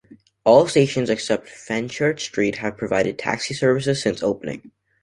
[0.45, 4.71] All stations except Fenchurch Street have provided taxi services since opening.